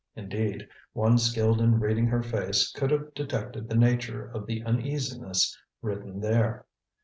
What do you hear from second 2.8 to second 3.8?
have detected the